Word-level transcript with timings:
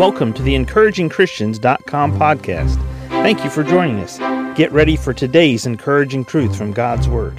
Welcome 0.00 0.32
to 0.32 0.42
the 0.42 0.54
encouragingchristians.com 0.54 2.18
podcast. 2.18 2.76
Thank 3.10 3.44
you 3.44 3.50
for 3.50 3.62
joining 3.62 3.98
us. 3.98 4.16
Get 4.56 4.72
ready 4.72 4.96
for 4.96 5.12
today's 5.12 5.66
encouraging 5.66 6.24
truth 6.24 6.56
from 6.56 6.72
God's 6.72 7.06
Word. 7.06 7.36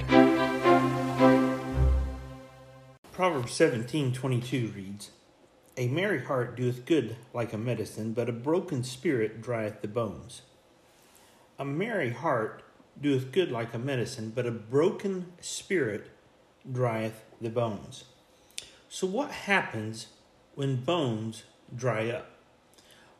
Proverbs 3.10 3.50
17:22 3.50 4.72
reads, 4.76 5.10
A 5.76 5.88
merry 5.88 6.22
heart 6.22 6.56
doeth 6.56 6.84
good 6.84 7.16
like 7.34 7.52
a 7.52 7.58
medicine, 7.58 8.12
but 8.12 8.28
a 8.28 8.32
broken 8.32 8.84
spirit 8.84 9.42
drieth 9.42 9.82
the 9.82 9.88
bones. 9.88 10.42
A 11.58 11.64
merry 11.64 12.10
heart 12.10 12.62
doeth 13.00 13.32
good 13.32 13.50
like 13.50 13.74
a 13.74 13.78
medicine, 13.80 14.30
but 14.32 14.46
a 14.46 14.52
broken 14.52 15.32
spirit 15.40 16.10
drieth 16.70 17.24
the 17.40 17.50
bones. 17.50 18.04
So, 18.88 19.08
what 19.08 19.32
happens 19.32 20.06
when 20.54 20.84
bones 20.84 21.42
dry 21.74 22.08
up? 22.08 22.31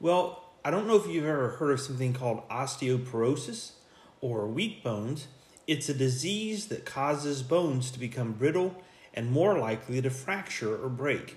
Well, 0.02 0.42
I 0.65 0.73
don't 0.73 0.88
know 0.88 0.97
if 0.97 1.06
you've 1.06 1.24
ever 1.24 1.51
heard 1.51 1.70
of 1.70 1.80
something 1.80 2.12
called 2.12 2.42
osteoporosis 2.48 3.74
or 4.20 4.48
weak 4.48 4.83
bones. 4.83 5.28
It's 5.69 5.88
a 5.88 5.95
disease 5.95 6.66
that 6.66 6.84
causes 6.84 7.45
bones 7.45 7.92
to 7.92 8.01
become 8.01 8.33
brittle 8.33 8.83
and 9.15 9.30
more 9.30 9.56
likely 9.56 10.02
to 10.02 10.11
fracture 10.11 10.75
or 10.75 10.88
break. 10.88 11.37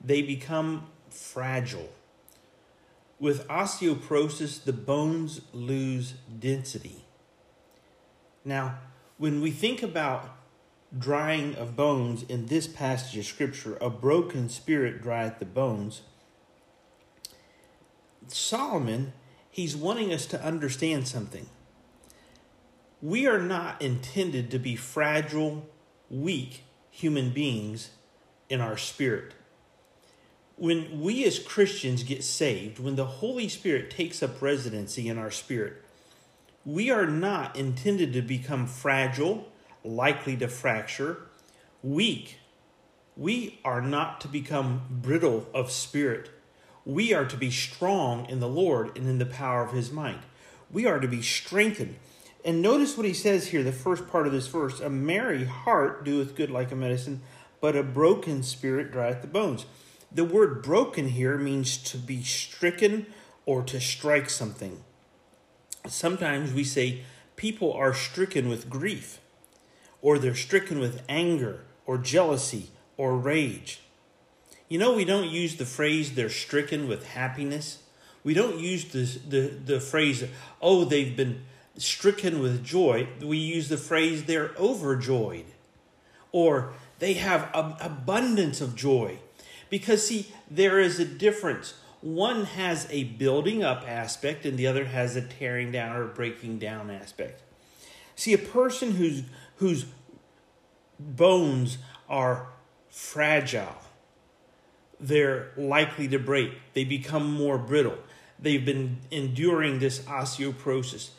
They 0.00 0.22
become 0.22 0.86
fragile. 1.10 1.88
With 3.18 3.48
osteoporosis, 3.48 4.62
the 4.62 4.72
bones 4.72 5.40
lose 5.52 6.14
density. 6.38 7.06
Now, 8.44 8.78
when 9.18 9.40
we 9.40 9.50
think 9.50 9.82
about 9.82 10.30
drying 10.96 11.56
of 11.56 11.74
bones 11.74 12.22
in 12.22 12.46
this 12.46 12.68
passage 12.68 13.18
of 13.18 13.24
Scripture, 13.24 13.76
a 13.80 13.90
broken 13.90 14.48
spirit 14.48 15.02
drieth 15.02 15.40
the 15.40 15.44
bones. 15.44 16.02
Solomon, 18.28 19.12
he's 19.50 19.76
wanting 19.76 20.12
us 20.12 20.26
to 20.26 20.42
understand 20.42 21.08
something. 21.08 21.48
We 23.02 23.26
are 23.26 23.40
not 23.40 23.80
intended 23.82 24.50
to 24.50 24.58
be 24.58 24.76
fragile, 24.76 25.66
weak 26.10 26.64
human 26.90 27.30
beings 27.30 27.90
in 28.48 28.60
our 28.60 28.76
spirit. 28.76 29.34
When 30.56 31.02
we 31.02 31.24
as 31.24 31.38
Christians 31.38 32.02
get 32.02 32.24
saved, 32.24 32.78
when 32.78 32.96
the 32.96 33.04
Holy 33.04 33.48
Spirit 33.48 33.90
takes 33.90 34.22
up 34.22 34.40
residency 34.40 35.08
in 35.08 35.18
our 35.18 35.30
spirit, 35.30 35.82
we 36.64 36.90
are 36.90 37.06
not 37.06 37.54
intended 37.54 38.12
to 38.14 38.22
become 38.22 38.66
fragile, 38.66 39.46
likely 39.84 40.36
to 40.38 40.48
fracture, 40.48 41.28
weak. 41.82 42.38
We 43.16 43.60
are 43.64 43.80
not 43.80 44.20
to 44.22 44.28
become 44.28 44.82
brittle 44.90 45.46
of 45.54 45.70
spirit. 45.70 46.30
We 46.86 47.12
are 47.12 47.24
to 47.24 47.36
be 47.36 47.50
strong 47.50 48.26
in 48.26 48.38
the 48.38 48.48
Lord 48.48 48.96
and 48.96 49.08
in 49.08 49.18
the 49.18 49.26
power 49.26 49.64
of 49.64 49.72
his 49.72 49.90
might. 49.90 50.22
We 50.70 50.86
are 50.86 51.00
to 51.00 51.08
be 51.08 51.20
strengthened. 51.20 51.96
And 52.44 52.62
notice 52.62 52.96
what 52.96 53.06
he 53.06 53.12
says 53.12 53.48
here, 53.48 53.64
the 53.64 53.72
first 53.72 54.06
part 54.06 54.28
of 54.28 54.32
this 54.32 54.46
verse 54.46 54.78
A 54.78 54.88
merry 54.88 55.44
heart 55.44 56.04
doeth 56.04 56.36
good 56.36 56.48
like 56.48 56.70
a 56.70 56.76
medicine, 56.76 57.22
but 57.60 57.74
a 57.74 57.82
broken 57.82 58.44
spirit 58.44 58.92
drieth 58.92 59.20
the 59.20 59.26
bones. 59.26 59.66
The 60.12 60.24
word 60.24 60.62
broken 60.62 61.08
here 61.08 61.36
means 61.36 61.76
to 61.78 61.98
be 61.98 62.22
stricken 62.22 63.06
or 63.44 63.62
to 63.64 63.80
strike 63.80 64.30
something. 64.30 64.84
Sometimes 65.88 66.52
we 66.52 66.62
say 66.62 67.02
people 67.34 67.72
are 67.72 67.94
stricken 67.94 68.48
with 68.48 68.70
grief 68.70 69.18
or 70.00 70.20
they're 70.20 70.36
stricken 70.36 70.78
with 70.78 71.02
anger 71.08 71.64
or 71.84 71.98
jealousy 71.98 72.70
or 72.96 73.16
rage. 73.16 73.80
You 74.68 74.78
know, 74.78 74.92
we 74.94 75.04
don't 75.04 75.28
use 75.28 75.56
the 75.56 75.64
phrase 75.64 76.14
they're 76.14 76.28
stricken 76.28 76.88
with 76.88 77.08
happiness. 77.08 77.82
We 78.24 78.34
don't 78.34 78.58
use 78.58 78.86
the, 78.86 79.04
the, 79.28 79.40
the 79.48 79.80
phrase, 79.80 80.24
oh, 80.60 80.84
they've 80.84 81.16
been 81.16 81.42
stricken 81.78 82.40
with 82.40 82.64
joy. 82.64 83.08
We 83.22 83.38
use 83.38 83.68
the 83.68 83.76
phrase 83.76 84.24
they're 84.24 84.50
overjoyed 84.58 85.46
or 86.32 86.72
they 86.98 87.14
have 87.14 87.42
a, 87.54 87.76
abundance 87.80 88.60
of 88.60 88.74
joy. 88.74 89.18
Because, 89.70 90.06
see, 90.06 90.32
there 90.50 90.78
is 90.78 90.98
a 90.98 91.04
difference. 91.04 91.74
One 92.00 92.44
has 92.44 92.86
a 92.90 93.04
building 93.04 93.64
up 93.64 93.84
aspect 93.88 94.44
and 94.44 94.58
the 94.58 94.66
other 94.66 94.84
has 94.84 95.16
a 95.16 95.22
tearing 95.22 95.72
down 95.72 95.96
or 95.96 96.06
breaking 96.06 96.58
down 96.58 96.90
aspect. 96.90 97.42
See, 98.14 98.32
a 98.32 98.38
person 98.38 98.92
who's 98.92 99.22
whose 99.56 99.86
bones 100.98 101.78
are 102.08 102.48
fragile, 102.90 103.76
they're 105.00 105.52
likely 105.56 106.08
to 106.08 106.18
break. 106.18 106.52
They 106.74 106.84
become 106.84 107.32
more 107.32 107.58
brittle. 107.58 107.98
They've 108.38 108.64
been 108.64 108.98
enduring 109.10 109.78
this 109.78 110.00
osteoporosis. 110.00 111.10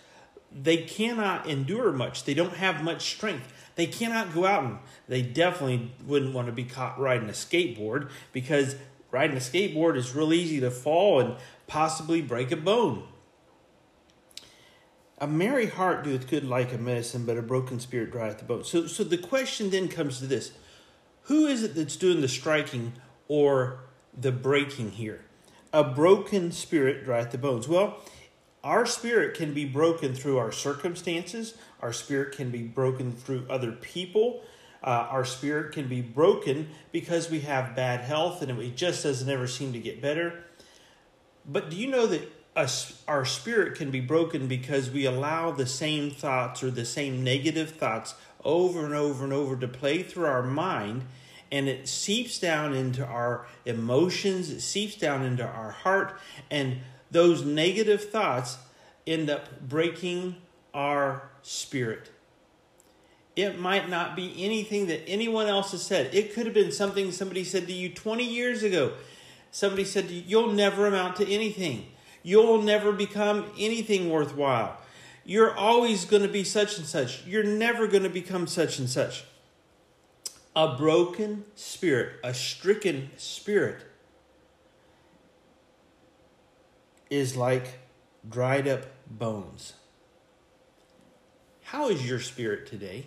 They 0.52 0.78
cannot 0.78 1.48
endure 1.48 1.92
much. 1.92 2.24
They 2.24 2.34
don't 2.34 2.54
have 2.56 2.84
much 2.84 3.14
strength. 3.14 3.54
They 3.76 3.86
cannot 3.86 4.34
go 4.34 4.46
out 4.46 4.64
and 4.64 4.80
they 5.08 5.22
definitely 5.22 5.92
wouldn't 6.06 6.34
want 6.34 6.48
to 6.48 6.54
be 6.54 6.64
caught 6.64 7.00
riding 7.00 7.30
a 7.30 7.34
skateboard 7.34 8.10
because 8.34 8.76
riding 9.12 9.38
a 9.38 9.40
skateboard 9.40 9.98
is 9.98 10.16
real 10.16 10.34
easy 10.34 10.60
to 10.60 10.72
fall 10.72 11.20
and 11.20 11.36
possibly 11.68 12.22
break 12.22 12.52
a 12.52 12.58
bone. 12.58 13.04
A 15.20 15.28
merry 15.28 15.68
heart 15.68 16.04
doeth 16.04 16.28
good 16.28 16.44
like 16.44 16.74
a 16.74 16.78
medicine, 16.78 17.26
but 17.26 17.38
a 17.38 17.42
broken 17.42 17.80
spirit 17.80 18.12
drieth 18.12 18.38
the 18.38 18.46
bone. 18.46 18.64
So, 18.64 18.86
so 18.86 19.04
the 19.04 19.18
question 19.18 19.72
then 19.72 19.88
comes 19.88 20.20
to 20.20 20.28
this 20.28 20.52
Who 21.24 21.48
is 21.48 21.64
it 21.64 21.76
that's 21.76 21.96
doing 21.96 22.22
the 22.22 22.28
striking 22.28 22.94
or 23.28 23.80
the 24.20 24.32
breaking 24.32 24.92
here? 24.92 25.22
A 25.74 25.84
broken 25.84 26.52
spirit 26.52 27.04
drieth 27.04 27.32
the 27.32 27.38
bones. 27.38 27.68
Well, 27.68 28.02
our 28.64 28.86
spirit 28.86 29.36
can 29.36 29.54
be 29.54 29.66
broken 29.66 30.14
through 30.14 30.38
our 30.38 30.52
circumstances, 30.52 31.56
our 31.82 31.94
spirit 31.94 32.36
can 32.36 32.50
be 32.50 32.64
broken 32.64 33.12
through 33.12 33.46
other 33.50 33.72
people. 33.72 34.42
Uh, 34.84 35.08
our 35.10 35.26
spirit 35.26 35.74
can 35.74 35.88
be 35.88 36.02
broken 36.02 36.70
because 36.92 37.32
we 37.32 37.42
have 37.42 37.76
bad 37.76 38.00
health 38.02 38.44
and 38.44 38.60
it 38.62 38.78
just 38.78 39.04
doesn't 39.04 39.28
ever 39.28 39.48
seem 39.48 39.74
to 39.74 39.80
get 39.80 40.02
better. 40.02 40.44
But 41.46 41.70
do 41.72 41.76
you 41.76 41.88
know 41.88 42.06
that 42.08 42.32
us, 42.56 43.02
our 43.08 43.24
spirit 43.24 43.76
can 43.76 43.92
be 43.92 44.02
broken 44.02 44.48
because 44.48 44.90
we 44.90 45.06
allow 45.06 45.52
the 45.52 45.66
same 45.66 46.12
thoughts 46.12 46.64
or 46.64 46.72
the 46.72 46.86
same 46.86 47.24
negative 47.24 47.72
thoughts 47.72 48.16
over 48.44 48.86
and 48.86 48.94
over 48.94 49.24
and 49.24 49.34
over 49.34 49.56
to 49.56 49.68
play 49.68 50.04
through 50.04 50.26
our 50.26 50.44
mind 50.44 51.04
and 51.52 51.68
it 51.68 51.88
seeps 51.88 52.40
down 52.40 52.74
into 52.74 53.06
our 53.06 53.46
emotions, 53.66 54.50
it 54.50 54.62
seeps 54.62 54.96
down 54.96 55.24
into 55.24 55.46
our 55.46 55.72
heart, 55.72 56.20
and 56.52 56.78
those 57.12 57.44
negative 57.44 58.10
thoughts 58.10 58.58
end 59.06 59.30
up 59.30 59.62
breaking 59.62 60.36
our 60.74 61.30
spirit. 61.42 62.12
It 63.36 63.60
might 63.60 63.88
not 63.90 64.16
be 64.16 64.34
anything 64.44 64.88
that 64.88 65.08
anyone 65.08 65.48
else 65.48 65.72
has 65.72 65.84
said. 65.84 66.14
It 66.14 66.34
could 66.34 66.46
have 66.46 66.56
been 66.56 66.72
something 66.72 67.12
somebody 67.12 67.44
said 67.44 67.68
to 67.68 67.74
you 67.74 67.90
20 67.90 68.24
years 68.24 68.64
ago. 68.64 68.94
Somebody 69.52 69.86
said 69.86 70.10
you, 70.10 70.24
You'll 70.26 70.52
never 70.52 70.88
amount 70.88 71.18
to 71.18 71.32
anything. 71.32 71.88
You'll 72.24 72.62
never 72.62 72.92
become 72.92 73.46
anything 73.58 74.10
worthwhile. 74.10 74.78
You're 75.24 75.56
always 75.56 76.06
going 76.06 76.24
to 76.24 76.28
be 76.28 76.44
such 76.44 76.78
and 76.78 76.88
such. 76.88 77.26
You're 77.26 77.44
never 77.44 77.88
going 77.88 78.04
to 78.04 78.10
become 78.10 78.48
such 78.48 78.80
and 78.80 78.90
such. 78.90 79.24
A 80.58 80.76
broken 80.76 81.46
spirit, 81.56 82.20
a 82.24 82.34
stricken 82.34 83.12
spirit, 83.16 83.86
is 87.10 87.38
like 87.38 87.80
dried 88.28 88.68
up 88.68 88.88
bones. 89.08 89.74
How 91.66 91.90
is 91.90 92.10
your 92.10 92.20
spirit 92.20 92.66
today? 92.66 93.06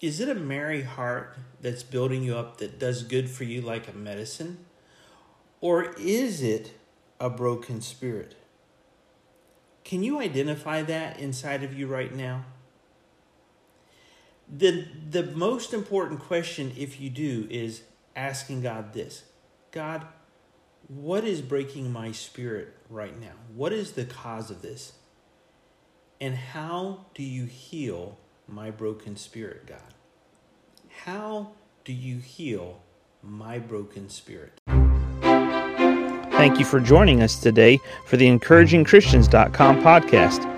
Is 0.00 0.20
it 0.20 0.28
a 0.28 0.34
merry 0.34 0.82
heart 0.82 1.36
that's 1.60 1.82
building 1.82 2.22
you 2.22 2.36
up 2.36 2.56
that 2.58 2.78
does 2.78 3.02
good 3.02 3.28
for 3.28 3.44
you 3.44 3.60
like 3.60 3.86
a 3.86 3.92
medicine? 3.92 4.64
Or 5.60 5.92
is 5.98 6.42
it 6.42 6.72
a 7.20 7.28
broken 7.28 7.80
spirit. 7.80 8.36
Can 9.84 10.02
you 10.02 10.20
identify 10.20 10.82
that 10.82 11.18
inside 11.18 11.64
of 11.64 11.76
you 11.76 11.86
right 11.86 12.14
now? 12.14 12.44
The, 14.50 14.86
the 15.10 15.24
most 15.24 15.74
important 15.74 16.20
question, 16.20 16.72
if 16.76 17.00
you 17.00 17.10
do, 17.10 17.46
is 17.50 17.82
asking 18.16 18.62
God 18.62 18.92
this 18.92 19.24
God, 19.70 20.06
what 20.88 21.24
is 21.24 21.42
breaking 21.42 21.92
my 21.92 22.12
spirit 22.12 22.74
right 22.88 23.18
now? 23.20 23.34
What 23.54 23.72
is 23.72 23.92
the 23.92 24.04
cause 24.04 24.50
of 24.50 24.62
this? 24.62 24.92
And 26.20 26.34
how 26.34 27.06
do 27.14 27.22
you 27.22 27.44
heal 27.44 28.18
my 28.48 28.70
broken 28.70 29.16
spirit, 29.16 29.66
God? 29.66 29.94
How 31.04 31.52
do 31.84 31.92
you 31.92 32.18
heal 32.18 32.82
my 33.22 33.58
broken 33.58 34.08
spirit? 34.08 34.58
Thank 36.38 36.58
you 36.58 36.64
for 36.64 36.80
joining 36.80 37.22
us 37.22 37.40
today 37.40 37.78
for 38.06 38.16
the 38.16 38.26
encouragingchristians.com 38.26 39.82
podcast. 39.82 40.57